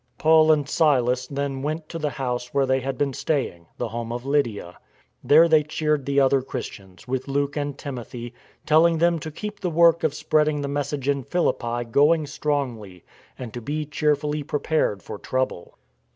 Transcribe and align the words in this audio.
Paul 0.17 0.51
and 0.51 0.67
Silas 0.67 1.27
then 1.27 1.61
went 1.61 1.87
to 1.89 1.99
the 1.99 2.09
house 2.09 2.55
where 2.55 2.65
they 2.65 2.79
had 2.79 2.97
been 2.97 3.13
staying— 3.13 3.67
the 3.77 3.89
home 3.89 4.11
of 4.11 4.25
Lydia. 4.25 4.79
There 5.23 5.47
they 5.47 5.61
cheered 5.61 6.07
the 6.07 6.19
other 6.19 6.41
Christians, 6.41 7.07
with 7.07 7.27
Luke 7.27 7.55
and 7.55 7.77
Timothy, 7.77 8.33
telling 8.65 8.97
them 8.97 9.19
to 9.19 9.29
keep 9.29 9.59
the 9.59 9.69
work 9.69 10.03
of 10.03 10.15
spreading 10.15 10.61
the 10.61 10.67
message 10.67 11.07
in 11.07 11.21
Philippi 11.21 11.83
going 11.83 12.25
strongly 12.25 13.03
and 13.37 13.53
to 13.53 13.61
be 13.61 13.85
cheerfully 13.85 14.41
pre 14.41 14.61
pared 14.61 15.03
for 15.03 15.19
trouble. 15.19 15.77